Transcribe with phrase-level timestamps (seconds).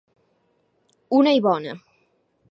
[1.17, 1.75] Una i bona.